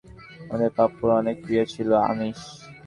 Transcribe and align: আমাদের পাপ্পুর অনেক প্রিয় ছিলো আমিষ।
আমাদের 0.43 0.69
পাপ্পুর 0.77 1.07
অনেক 1.21 1.35
প্রিয় 1.43 1.63
ছিলো 1.73 1.95
আমিষ। 2.09 2.39